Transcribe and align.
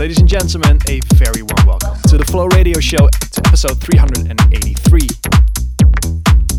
ladies 0.00 0.18
and 0.18 0.28
gentlemen, 0.30 0.78
a 0.88 0.98
very 1.16 1.42
warm 1.42 1.66
welcome 1.66 1.94
to 2.08 2.16
the 2.16 2.24
Flow 2.24 2.46
Radio 2.56 2.80
Show, 2.80 3.06
episode 3.44 3.78
383. 3.80 4.32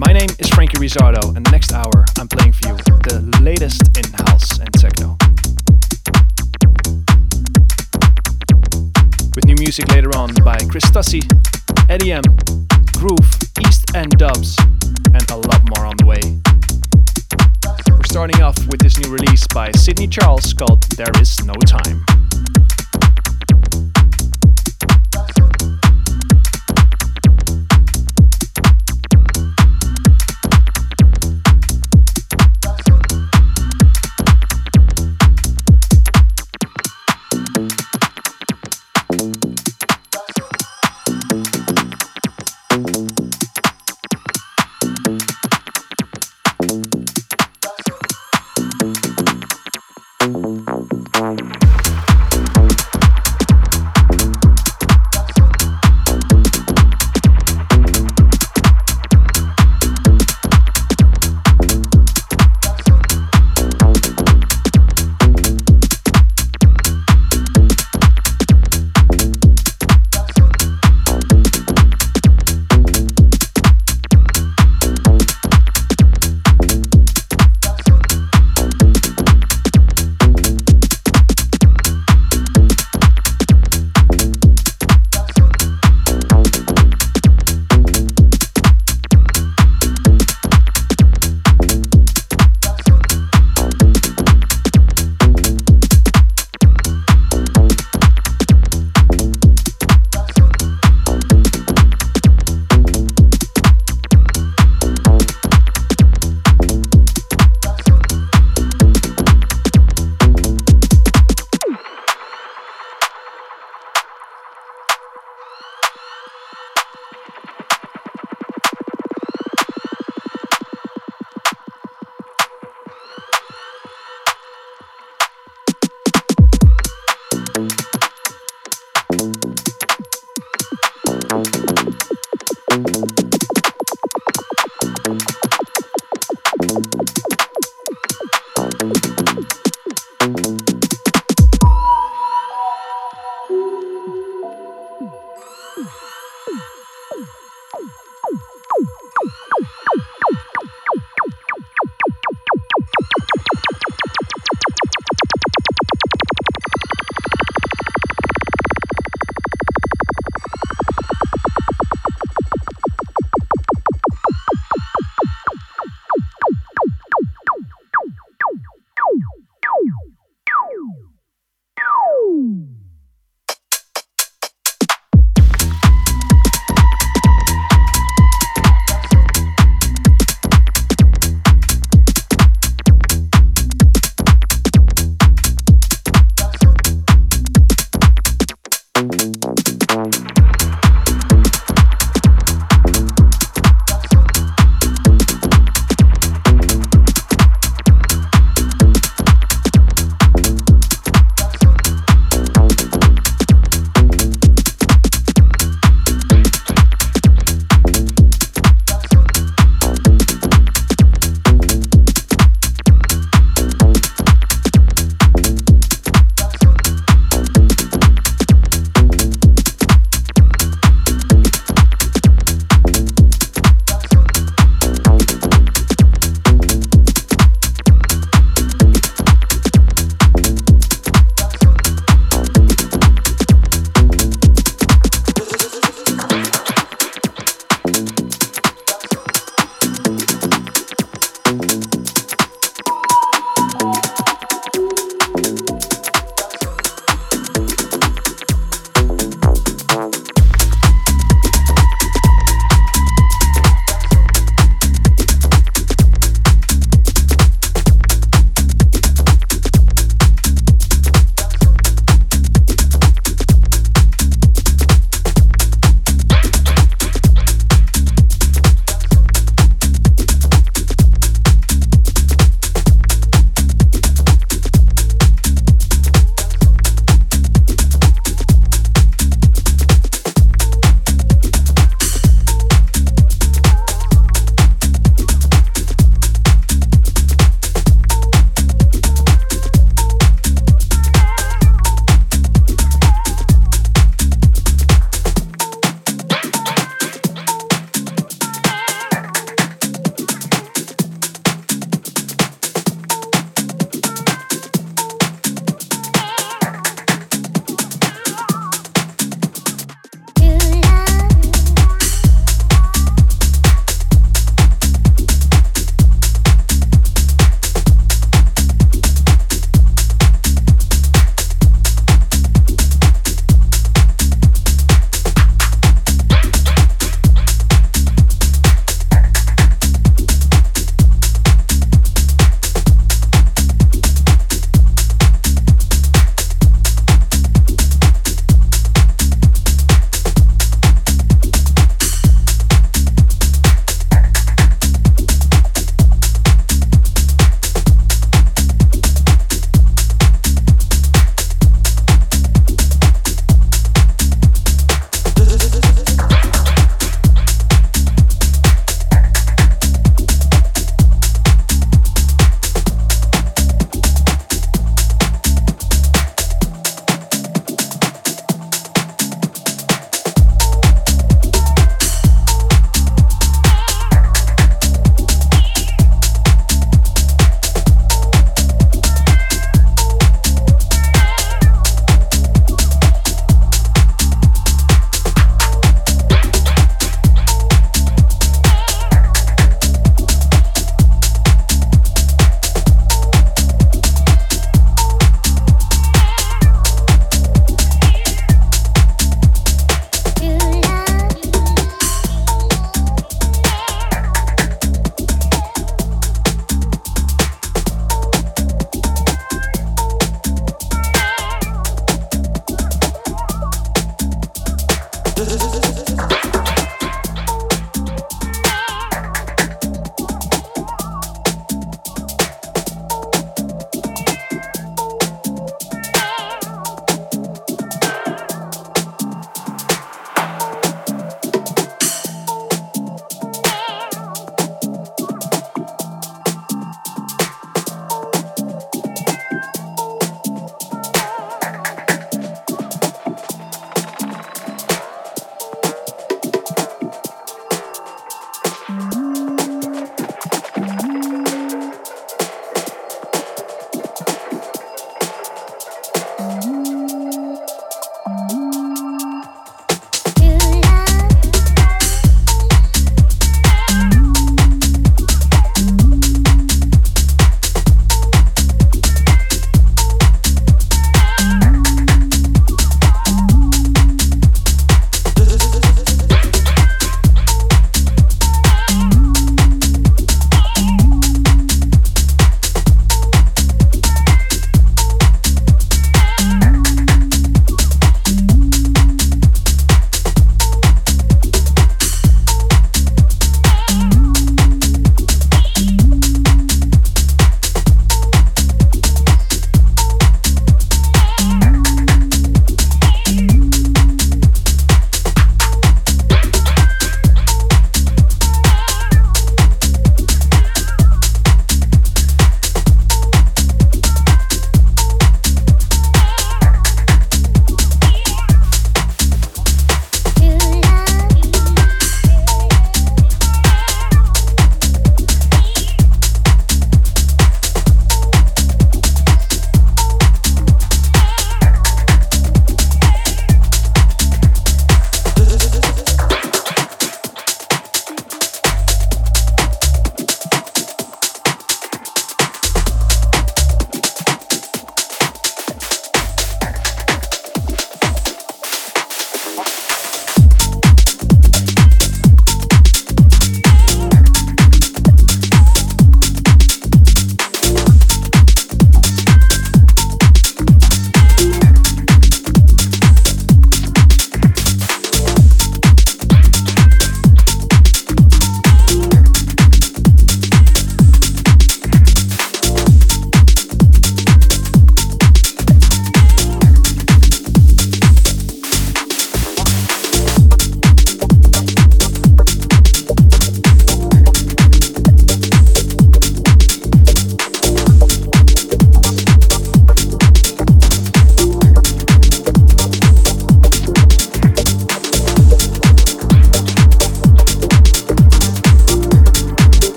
My 0.00 0.12
name 0.12 0.28
is 0.38 0.50
Frankie 0.50 0.76
Rizzardo, 0.76 1.34
and 1.34 1.46
the 1.46 1.50
next 1.50 1.72
hour 1.72 2.04
I'm 2.20 2.28
playing 2.28 2.52
for 2.52 2.68
you 2.68 2.76
the 2.76 3.40
latest 3.40 3.96
in 3.96 4.04
house 4.28 4.60
and 4.60 4.68
techno. 4.74 5.16
With 9.34 9.46
new 9.46 9.56
music 9.56 9.88
later 9.88 10.14
on 10.14 10.34
by 10.44 10.58
Chris 10.68 10.84
Stussy, 10.84 11.24
Eddie 11.88 12.12
M, 12.12 12.22
Groove, 13.00 13.32
East 13.64 13.96
End 13.96 14.12
Dubs, 14.18 14.58
and 15.08 15.24
a 15.30 15.36
lot 15.36 15.64
more 15.72 15.86
on 15.86 15.96
the 15.96 16.04
way. 16.04 16.20
We're 17.88 18.04
starting 18.04 18.42
off 18.42 18.58
with 18.66 18.82
this 18.82 18.98
new 18.98 19.08
release 19.08 19.46
by 19.54 19.70
Sidney 19.72 20.06
Charles 20.06 20.52
called 20.52 20.82
There 21.00 21.16
Is 21.18 21.42
No 21.46 21.54
Time. 21.64 22.04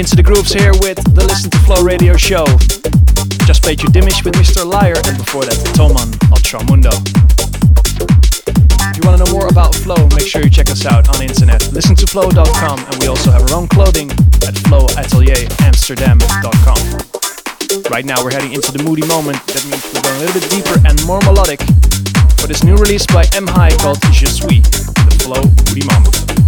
Into 0.00 0.16
the 0.16 0.22
grooves 0.22 0.50
here 0.50 0.72
with 0.80 0.96
the 1.12 1.20
Listen 1.28 1.52
to 1.52 1.60
Flow 1.68 1.84
radio 1.84 2.16
show. 2.16 2.48
Just 3.44 3.60
played 3.60 3.84
you 3.84 3.92
Dimish 3.92 4.24
with 4.24 4.32
Mr. 4.32 4.64
Liar, 4.64 4.96
and 4.96 5.20
before 5.20 5.44
that, 5.44 5.60
Toman 5.76 6.08
Ultramundo. 6.32 6.88
If 8.88 8.96
you 8.96 9.04
want 9.04 9.20
to 9.20 9.28
know 9.28 9.32
more 9.36 9.52
about 9.52 9.76
Flow, 9.76 10.00
make 10.16 10.24
sure 10.24 10.40
you 10.40 10.48
check 10.48 10.72
us 10.72 10.88
out 10.88 11.12
on 11.12 11.20
the 11.20 11.28
internet. 11.28 11.68
Listen 11.76 11.92
to 12.00 12.06
flow.com, 12.06 12.78
and 12.80 12.96
we 12.96 13.12
also 13.12 13.28
have 13.30 13.44
our 13.52 13.60
own 13.60 13.68
clothing 13.68 14.08
at 14.48 14.56
flowatelieramsterdam.com. 14.72 16.80
Right 17.92 18.08
now, 18.08 18.24
we're 18.24 18.32
heading 18.32 18.56
into 18.56 18.72
the 18.72 18.80
moody 18.80 19.04
moment. 19.04 19.36
That 19.52 19.68
means 19.68 19.84
we're 19.92 20.00
going 20.00 20.16
a 20.16 20.20
little 20.24 20.40
bit 20.40 20.48
deeper 20.48 20.80
and 20.88 20.96
more 21.04 21.20
melodic 21.28 21.60
for 22.40 22.48
this 22.48 22.64
new 22.64 22.80
release 22.80 23.04
by 23.04 23.28
M 23.36 23.44
High 23.46 23.76
called 23.76 24.00
Je 24.16 24.24
Suis, 24.24 24.64
the 24.64 25.12
Flow 25.20 25.44
Moody 25.68 25.84
Moment. 25.92 26.39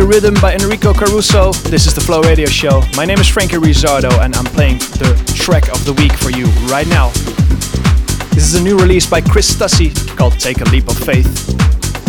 Your 0.00 0.08
rhythm 0.08 0.32
by 0.40 0.54
Enrico 0.54 0.94
Caruso. 0.94 1.52
This 1.68 1.86
is 1.86 1.94
the 1.94 2.00
Flow 2.00 2.22
Radio 2.22 2.46
Show. 2.46 2.80
My 2.96 3.04
name 3.04 3.18
is 3.18 3.28
Frankie 3.28 3.56
Rizzardo 3.56 4.10
and 4.20 4.34
I'm 4.34 4.46
playing 4.46 4.78
the 4.78 5.12
track 5.36 5.68
of 5.68 5.84
the 5.84 5.92
week 5.92 6.14
for 6.14 6.30
you 6.30 6.46
right 6.72 6.86
now. 6.88 7.10
This 8.30 8.44
is 8.44 8.54
a 8.54 8.62
new 8.62 8.78
release 8.78 9.04
by 9.04 9.20
Chris 9.20 9.54
Stussy 9.54 9.92
called 10.16 10.40
Take 10.40 10.62
a 10.62 10.64
Leap 10.70 10.88
of 10.88 10.96
Faith. 10.96 11.28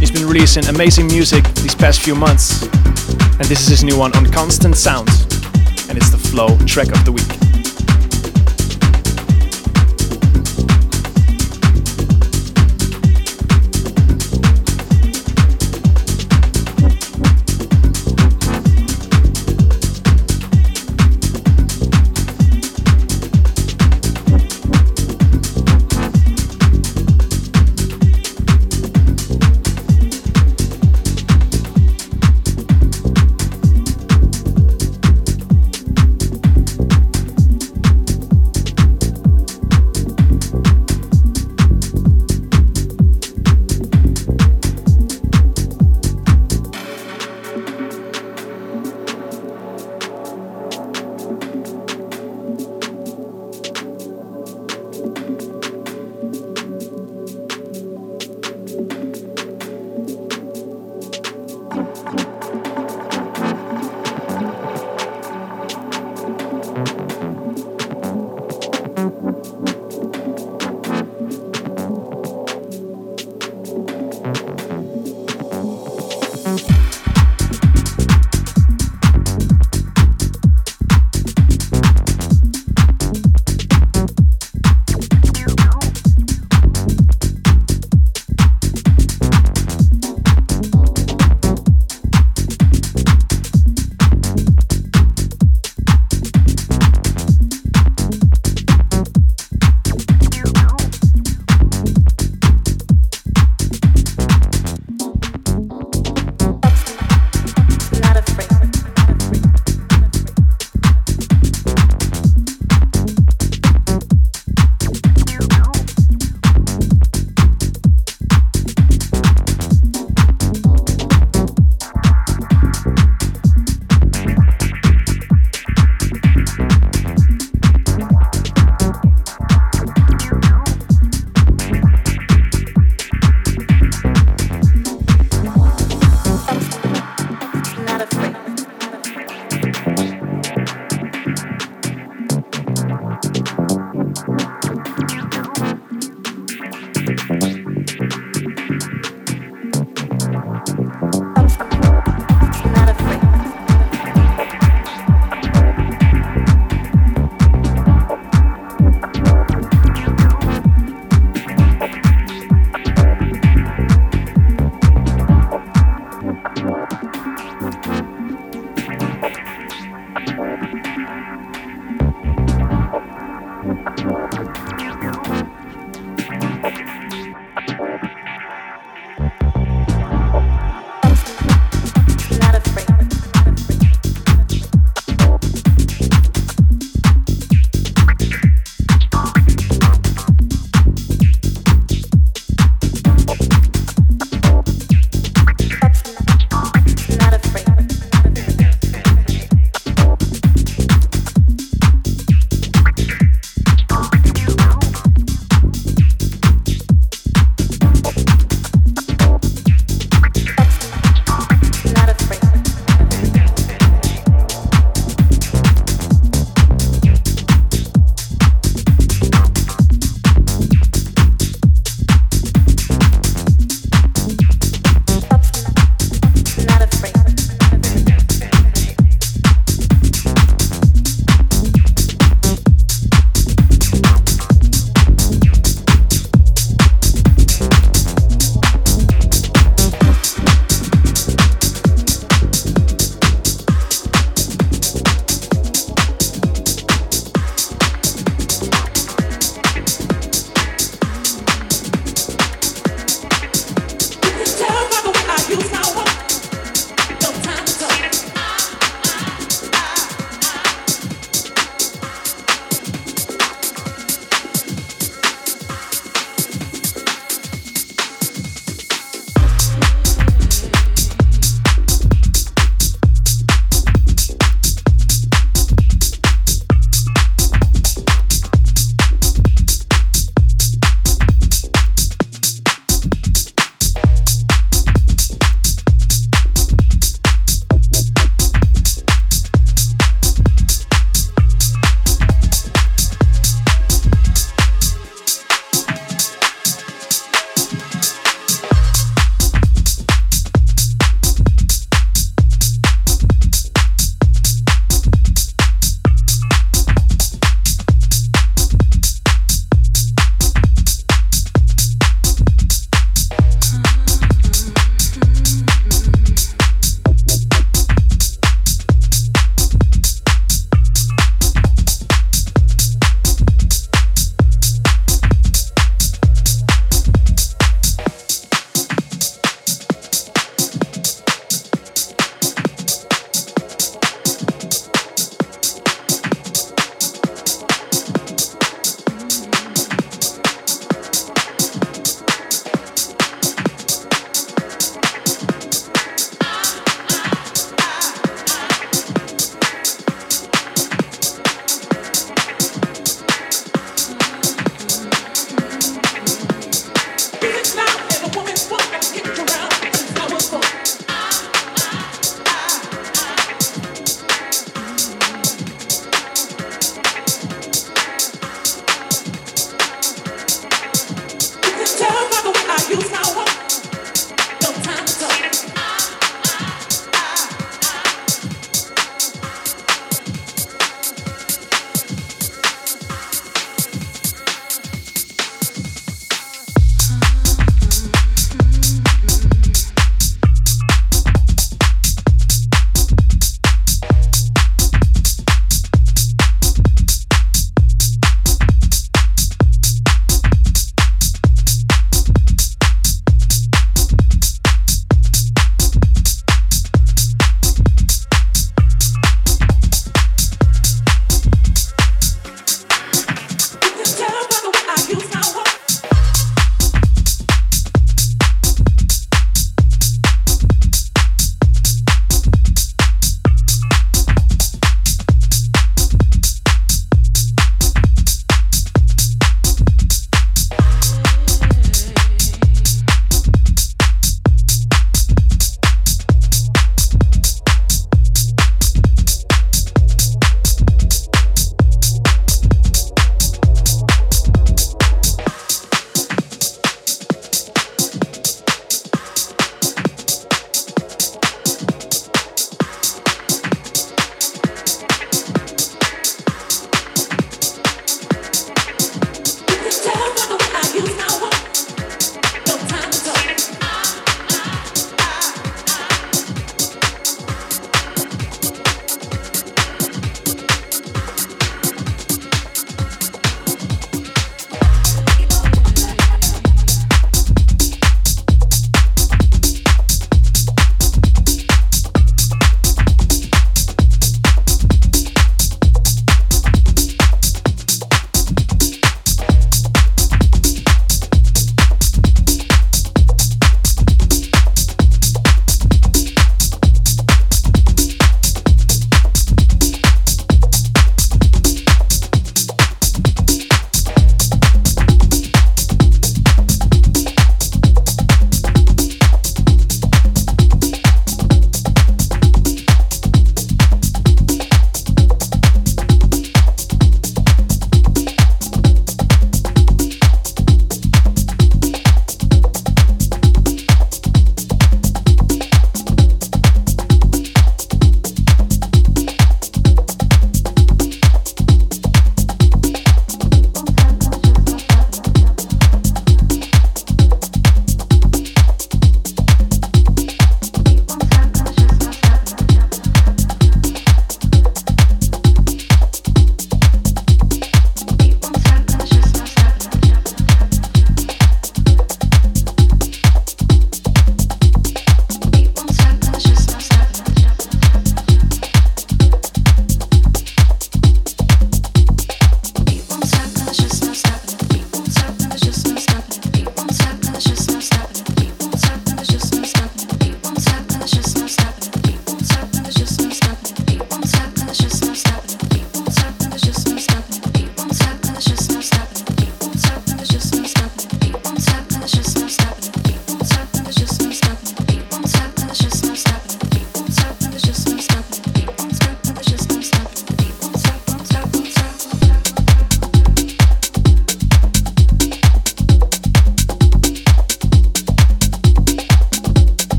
He's 0.00 0.10
been 0.10 0.26
releasing 0.26 0.66
amazing 0.66 1.06
music 1.06 1.44
these 1.62 1.76
past 1.76 2.00
few 2.00 2.16
months, 2.16 2.62
and 3.38 3.44
this 3.44 3.60
is 3.60 3.68
his 3.68 3.84
new 3.84 3.96
one 3.96 4.16
on 4.16 4.26
Constant 4.32 4.76
Sound, 4.76 5.08
and 5.88 5.96
it's 5.96 6.10
the 6.10 6.18
Flow 6.18 6.58
track 6.66 6.88
of 6.88 7.04
the 7.04 7.12
week. 7.12 7.45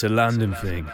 It's 0.00 0.04
a 0.04 0.08
London 0.08 0.54
thing. 0.54 0.88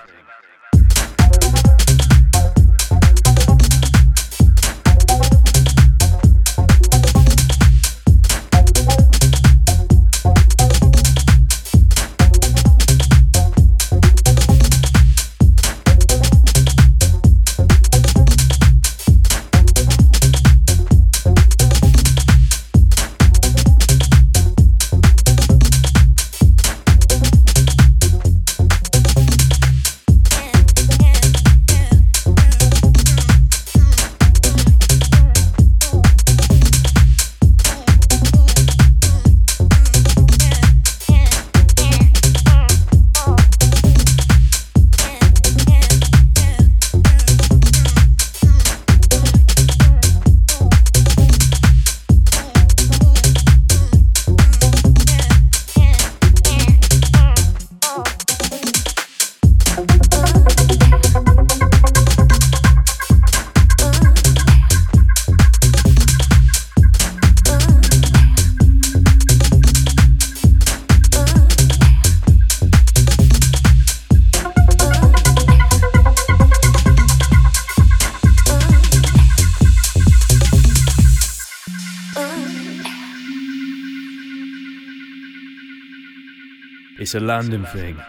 It's 87.06 87.14
a 87.14 87.20
London 87.20 87.64
thing. 87.66 88.02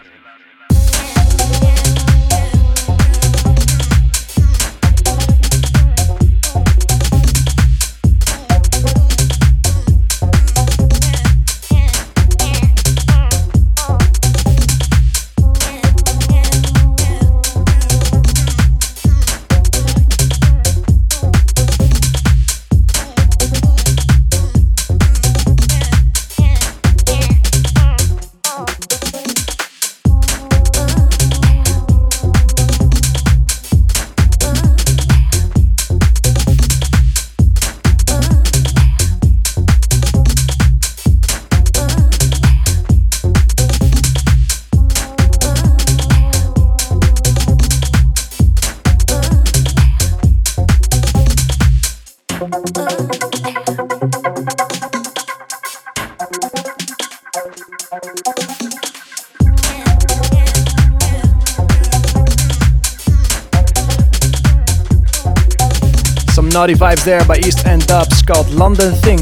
Vibes 66.74 67.04
there 67.04 67.24
by 67.24 67.38
East 67.38 67.66
End 67.66 67.86
Dubs 67.86 68.22
called 68.22 68.48
London 68.50 68.94
Thing. 68.94 69.20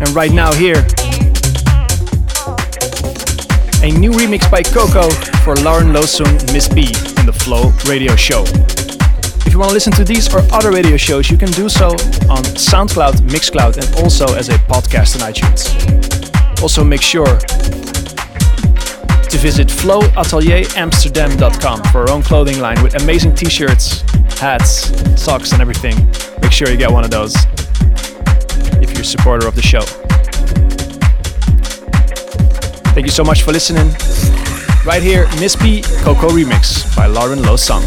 And 0.00 0.08
right 0.10 0.32
now 0.32 0.52
here, 0.52 0.84
a 3.82 3.90
new 3.90 4.12
remix 4.12 4.48
by 4.50 4.62
Coco 4.62 5.10
for 5.44 5.54
Lauren 5.56 5.92
Lo 5.92 6.02
Sung 6.02 6.34
Miss 6.52 6.68
B 6.68 6.82
in 7.18 7.26
the 7.26 7.32
Flow 7.32 7.72
radio 7.86 8.14
show. 8.16 8.44
If 9.46 9.52
you 9.52 9.58
want 9.58 9.70
to 9.70 9.74
listen 9.74 9.92
to 9.94 10.04
these 10.04 10.32
or 10.34 10.40
other 10.52 10.70
radio 10.72 10.96
shows, 10.96 11.30
you 11.30 11.36
can 11.36 11.50
do 11.52 11.68
so 11.68 11.88
on 12.28 12.42
SoundCloud, 12.56 13.28
Mixcloud, 13.28 13.76
and 13.76 13.94
also 14.02 14.26
as 14.34 14.48
a 14.48 14.54
podcast 14.70 15.22
on 15.22 15.32
iTunes. 15.32 15.68
Also, 16.62 16.82
make 16.82 17.02
sure 17.02 17.38
to 19.28 19.38
visit 19.38 19.68
flowatelieramsterdam.com 19.68 21.82
for 21.92 22.00
our 22.00 22.10
own 22.10 22.22
clothing 22.22 22.60
line 22.60 22.82
with 22.82 22.94
amazing 23.02 23.34
t 23.34 23.50
shirts, 23.50 24.02
hats, 24.38 24.90
socks, 25.20 25.52
and 25.52 25.60
everything. 25.60 25.96
Sure 26.56 26.70
you 26.70 26.78
get 26.78 26.90
one 26.90 27.04
of 27.04 27.10
those 27.10 27.34
if 28.80 28.90
you're 28.90 29.02
a 29.02 29.04
supporter 29.04 29.46
of 29.46 29.54
the 29.54 29.60
show. 29.60 29.82
Thank 32.94 33.04
you 33.04 33.12
so 33.12 33.22
much 33.22 33.42
for 33.42 33.52
listening. 33.52 33.88
Right 34.86 35.02
here, 35.02 35.28
Miss 35.38 35.54
P 35.54 35.82
Coco 36.00 36.30
Remix 36.30 36.96
by 36.96 37.08
Lauren 37.08 37.42
Lo 37.42 37.56
Sung. 37.56 37.82